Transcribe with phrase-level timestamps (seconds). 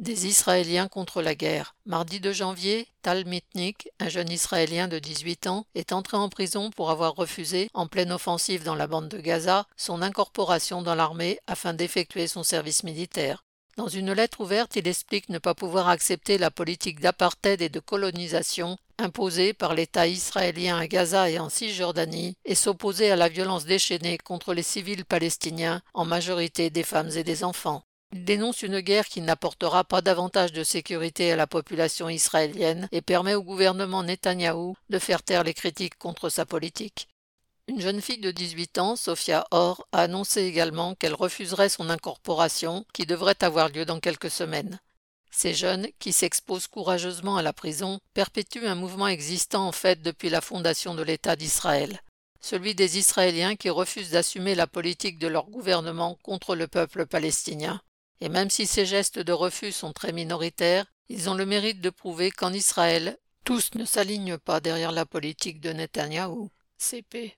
[0.00, 1.74] Des Israéliens contre la guerre.
[1.84, 6.70] Mardi 2 janvier, Tal Mitnik, un jeune Israélien de 18 ans, est entré en prison
[6.70, 11.38] pour avoir refusé, en pleine offensive dans la bande de Gaza, son incorporation dans l'armée
[11.46, 13.44] afin d'effectuer son service militaire.
[13.76, 17.78] Dans une lettre ouverte, il explique ne pas pouvoir accepter la politique d'apartheid et de
[17.78, 23.66] colonisation imposée par l'État israélien à Gaza et en Cisjordanie et s'opposer à la violence
[23.66, 27.82] déchaînée contre les civils palestiniens, en majorité des femmes et des enfants.
[28.12, 33.02] Il dénonce une guerre qui n'apportera pas davantage de sécurité à la population israélienne et
[33.02, 37.06] permet au gouvernement Netanyahou de faire taire les critiques contre sa politique.
[37.68, 42.84] Une jeune fille de 18 ans, Sophia Orr, a annoncé également qu'elle refuserait son incorporation
[42.92, 44.80] qui devrait avoir lieu dans quelques semaines.
[45.30, 50.30] Ces jeunes, qui s'exposent courageusement à la prison, perpétuent un mouvement existant en fait depuis
[50.30, 52.02] la fondation de l'État d'Israël,
[52.40, 57.80] celui des Israéliens qui refusent d'assumer la politique de leur gouvernement contre le peuple palestinien.
[58.20, 61.90] Et même si ces gestes de refus sont très minoritaires, ils ont le mérite de
[61.90, 66.50] prouver qu'en Israël, tous ne s'alignent pas derrière la politique de Netanyahou.
[66.78, 67.28] CP.